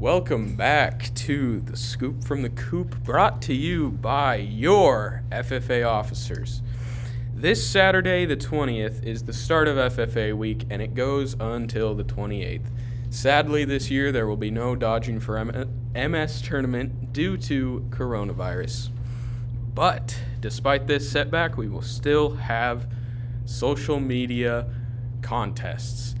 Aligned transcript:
Welcome 0.00 0.54
back 0.54 1.14
to 1.14 1.60
the 1.60 1.76
Scoop 1.76 2.24
from 2.24 2.40
the 2.40 2.48
Coop, 2.48 3.04
brought 3.04 3.42
to 3.42 3.52
you 3.52 3.90
by 3.90 4.36
your 4.36 5.22
FFA 5.30 5.86
officers. 5.86 6.62
This 7.34 7.68
Saturday, 7.68 8.24
the 8.24 8.34
20th, 8.34 9.04
is 9.04 9.24
the 9.24 9.34
start 9.34 9.68
of 9.68 9.76
FFA 9.76 10.34
week 10.34 10.64
and 10.70 10.80
it 10.80 10.94
goes 10.94 11.36
until 11.38 11.94
the 11.94 12.02
28th. 12.02 12.70
Sadly, 13.10 13.66
this 13.66 13.90
year 13.90 14.10
there 14.10 14.26
will 14.26 14.38
be 14.38 14.50
no 14.50 14.74
Dodging 14.74 15.20
for 15.20 15.44
MS 15.94 16.40
tournament 16.40 17.12
due 17.12 17.36
to 17.36 17.86
coronavirus. 17.90 18.88
But 19.74 20.18
despite 20.40 20.86
this 20.86 21.12
setback, 21.12 21.58
we 21.58 21.68
will 21.68 21.82
still 21.82 22.36
have 22.36 22.90
social 23.44 24.00
media 24.00 24.66
contests. 25.20 26.14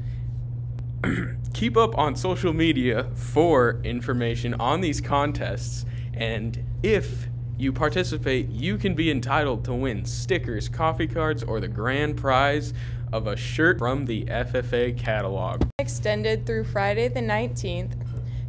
keep 1.54 1.76
up 1.76 1.96
on 1.98 2.16
social 2.16 2.52
media 2.52 3.10
for 3.14 3.80
information 3.84 4.54
on 4.54 4.80
these 4.80 5.00
contests. 5.00 5.84
And 6.14 6.62
if 6.82 7.28
you 7.58 7.72
participate, 7.72 8.48
you 8.48 8.78
can 8.78 8.94
be 8.94 9.10
entitled 9.10 9.64
to 9.66 9.74
win 9.74 10.04
stickers, 10.04 10.68
coffee 10.68 11.06
cards, 11.06 11.42
or 11.42 11.60
the 11.60 11.68
grand 11.68 12.16
prize 12.16 12.72
of 13.12 13.26
a 13.26 13.36
shirt 13.36 13.78
from 13.78 14.06
the 14.06 14.24
FFA 14.26 14.96
catalog. 14.96 15.62
Extended 15.78 16.46
through 16.46 16.64
Friday 16.64 17.08
the 17.08 17.20
19th. 17.20 17.92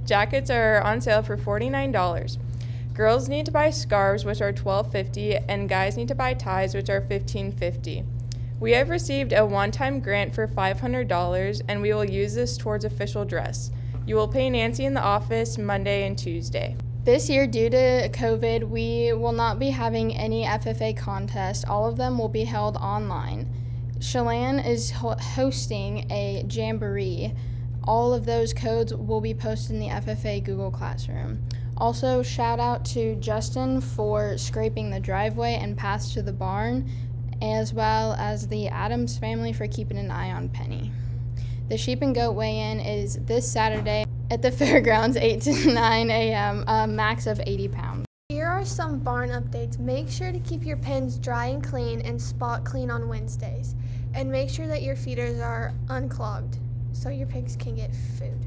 Jackets 0.06 0.50
are 0.50 0.82
on 0.82 1.02
sale 1.02 1.24
for 1.24 1.38
$49. 1.38 2.38
Girls 2.94 3.30
need 3.30 3.46
to 3.46 3.52
buy 3.52 3.70
scarves, 3.70 4.26
which 4.26 4.42
are 4.42 4.52
$12.50, 4.52 5.44
and 5.48 5.70
guys 5.70 5.98
need 5.98 6.08
to 6.10 6.16
buy 6.16 6.34
ties, 6.34 6.76
which 6.76 6.90
are 6.90 7.02
$15.50. 7.02 8.06
We 8.62 8.74
have 8.74 8.90
received 8.90 9.34
a 9.34 9.44
one 9.44 9.72
time 9.72 10.00
grant 10.00 10.36
for 10.36 10.48
$500 10.48 11.62
and 11.68 11.82
we 11.82 11.94
will 11.96 12.06
use 12.06 12.36
this 12.36 12.58
towards 12.58 12.86
official 12.86 13.26
dress. 13.26 13.72
You 14.06 14.16
will 14.16 14.28
pay 14.28 14.52
Nancy 14.52 14.86
in 14.86 14.94
the 14.94 15.02
office 15.02 15.58
Monday 15.58 16.06
and 16.06 16.16
Tuesday. 16.16 16.78
This 17.04 17.28
year, 17.28 17.48
due 17.48 17.72
to 17.72 18.10
COVID, 18.10 18.70
we 18.70 19.14
will 19.14 19.32
not 19.32 19.58
be 19.58 19.72
having 19.72 20.16
any 20.16 20.46
FFA 20.46 20.96
contest. 20.96 21.68
All 21.68 21.88
of 21.88 21.98
them 21.98 22.20
will 22.20 22.30
be 22.30 22.44
held 22.44 22.78
online. 22.78 23.52
Chelan 24.00 24.60
is 24.60 24.92
ho- 24.92 25.18
hosting 25.20 26.06
a 26.12 26.46
jamboree. 26.48 27.34
All 27.86 28.14
of 28.14 28.26
those 28.26 28.54
codes 28.54 28.94
will 28.94 29.22
be 29.22 29.34
posted 29.34 29.72
in 29.72 29.80
the 29.80 29.88
FFA 29.88 30.44
Google 30.44 30.70
Classroom. 30.70 31.44
Also, 31.78 32.22
shout 32.22 32.60
out 32.60 32.86
to 32.86 33.16
Justin 33.16 33.82
for 33.82 34.38
scraping 34.38 34.92
the 34.92 35.00
driveway 35.00 35.58
and 35.60 35.76
pass 35.76 36.14
to 36.14 36.22
the 36.22 36.32
barn 36.32 36.88
as 37.42 37.74
well 37.74 38.14
as 38.14 38.48
the 38.48 38.68
Adams 38.68 39.18
family 39.18 39.54
for 39.54 39.68
keeping 39.68 39.98
an 39.98 40.12
eye 40.12 40.32
on 40.32 40.50
Penny. 40.50 40.92
The 41.70 41.78
sheep 41.78 42.02
and 42.02 42.14
goat 42.14 42.34
weigh 42.34 42.60
in 42.60 42.80
is 42.80 43.16
this 43.26 43.50
Saturday 43.50 44.06
at 44.30 44.42
the 44.42 44.52
fairgrounds, 44.52 45.18
8 45.18 45.42
to 45.42 45.74
9 45.74 46.12
a.m., 46.12 46.64
a 46.68 46.88
max 46.88 47.28
of 47.28 47.42
80 47.46 47.68
pounds. 47.70 48.06
Here 48.30 48.48
are 48.48 48.66
some 48.66 49.00
barn 49.00 49.30
updates. 49.30 49.80
Make 49.80 50.10
sure 50.10 50.32
to 50.32 50.40
keep 50.40 50.66
your 50.66 50.78
pens 50.78 51.18
dry 51.18 51.48
and 51.48 51.64
clean 51.64 52.02
and 52.02 52.22
spot 52.22 52.64
clean 52.64 52.90
on 52.90 53.08
Wednesdays. 53.08 53.76
And 54.14 54.30
make 54.30 54.50
sure 54.50 54.68
that 54.68 54.84
your 54.84 54.96
feeders 54.96 55.40
are 55.40 55.74
unclogged 55.90 56.58
so 56.94 57.10
your 57.10 57.28
pigs 57.28 57.56
can 57.56 57.76
get 57.76 57.94
food. 58.20 58.46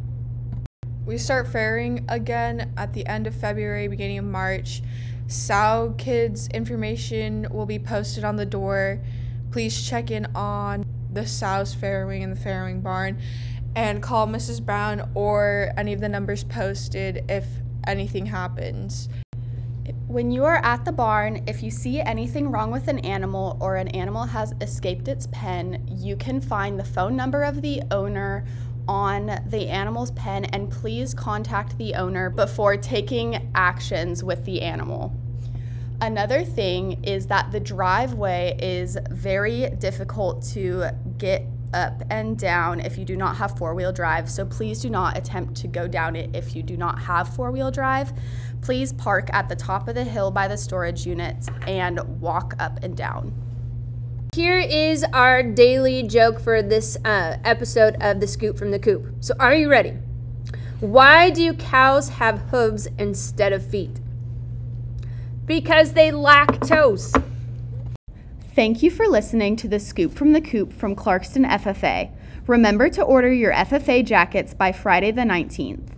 We 1.06 1.18
start 1.18 1.48
farrowing 1.48 2.06
again 2.08 2.72
at 2.78 2.94
the 2.94 3.06
end 3.06 3.26
of 3.26 3.34
February, 3.34 3.88
beginning 3.88 4.16
of 4.16 4.24
March. 4.24 4.82
Sow 5.26 5.94
Kids 5.98 6.48
information 6.48 7.46
will 7.50 7.66
be 7.66 7.78
posted 7.78 8.24
on 8.24 8.36
the 8.36 8.46
door. 8.46 9.00
Please 9.50 9.86
check 9.86 10.10
in 10.10 10.24
on 10.34 10.86
the 11.12 11.26
sows 11.26 11.74
farrowing 11.74 12.22
in 12.22 12.30
the 12.30 12.36
farrowing 12.36 12.82
barn 12.82 13.20
and 13.76 14.02
call 14.02 14.26
Mrs. 14.26 14.64
Brown 14.64 15.10
or 15.14 15.72
any 15.76 15.92
of 15.92 16.00
the 16.00 16.08
numbers 16.08 16.42
posted 16.42 17.30
if 17.30 17.44
anything 17.86 18.24
happens. 18.24 19.10
When 20.06 20.30
you 20.30 20.44
are 20.46 20.64
at 20.64 20.86
the 20.86 20.92
barn, 20.92 21.42
if 21.46 21.62
you 21.62 21.70
see 21.70 22.00
anything 22.00 22.50
wrong 22.50 22.70
with 22.70 22.88
an 22.88 23.00
animal 23.00 23.58
or 23.60 23.76
an 23.76 23.88
animal 23.88 24.24
has 24.24 24.54
escaped 24.62 25.08
its 25.08 25.28
pen, 25.32 25.86
you 25.86 26.16
can 26.16 26.40
find 26.40 26.78
the 26.78 26.84
phone 26.84 27.14
number 27.14 27.42
of 27.42 27.60
the 27.60 27.82
owner 27.90 28.46
on 28.88 29.26
the 29.46 29.68
animal's 29.68 30.10
pen 30.12 30.44
and 30.46 30.70
please 30.70 31.14
contact 31.14 31.76
the 31.78 31.94
owner 31.94 32.30
before 32.30 32.76
taking 32.76 33.50
actions 33.54 34.22
with 34.22 34.44
the 34.44 34.62
animal. 34.62 35.14
Another 36.00 36.44
thing 36.44 37.02
is 37.04 37.28
that 37.28 37.52
the 37.52 37.60
driveway 37.60 38.58
is 38.60 38.98
very 39.10 39.70
difficult 39.70 40.42
to 40.52 40.86
get 41.18 41.46
up 41.72 42.02
and 42.08 42.38
down 42.38 42.80
if 42.80 42.96
you 42.96 43.04
do 43.04 43.16
not 43.16 43.36
have 43.36 43.58
four 43.58 43.74
wheel 43.74 43.92
drive. 43.92 44.30
So 44.30 44.44
please 44.44 44.80
do 44.80 44.88
not 44.88 45.18
attempt 45.18 45.56
to 45.56 45.68
go 45.68 45.88
down 45.88 46.16
it 46.16 46.30
if 46.34 46.54
you 46.54 46.62
do 46.62 46.76
not 46.76 46.98
have 47.00 47.34
four 47.34 47.50
wheel 47.50 47.70
drive. 47.70 48.12
Please 48.62 48.92
park 48.92 49.28
at 49.32 49.48
the 49.48 49.56
top 49.56 49.88
of 49.88 49.94
the 49.94 50.04
hill 50.04 50.30
by 50.30 50.48
the 50.48 50.56
storage 50.56 51.06
units 51.06 51.48
and 51.66 52.00
walk 52.20 52.54
up 52.58 52.82
and 52.82 52.96
down. 52.96 53.43
Here 54.34 54.58
is 54.58 55.04
our 55.12 55.44
daily 55.44 56.02
joke 56.02 56.40
for 56.40 56.60
this 56.60 56.96
uh, 57.04 57.36
episode 57.44 57.96
of 58.00 58.18
The 58.18 58.26
Scoop 58.26 58.58
from 58.58 58.72
the 58.72 58.80
Coop. 58.80 59.14
So, 59.20 59.32
are 59.38 59.54
you 59.54 59.70
ready? 59.70 59.92
Why 60.80 61.30
do 61.30 61.54
cows 61.54 62.08
have 62.08 62.40
hooves 62.50 62.88
instead 62.98 63.52
of 63.52 63.64
feet? 63.64 64.00
Because 65.46 65.92
they 65.92 66.10
lack 66.10 66.60
toes. 66.66 67.14
Thank 68.56 68.82
you 68.82 68.90
for 68.90 69.06
listening 69.06 69.54
to 69.54 69.68
the 69.68 69.78
Scoop 69.78 70.12
from 70.12 70.32
the 70.32 70.40
Coop 70.40 70.72
from 70.72 70.96
Clarkston 70.96 71.48
FFA. 71.48 72.10
Remember 72.48 72.90
to 72.90 73.04
order 73.04 73.32
your 73.32 73.52
FFA 73.52 74.04
jackets 74.04 74.52
by 74.52 74.72
Friday 74.72 75.12
the 75.12 75.22
19th. 75.22 75.90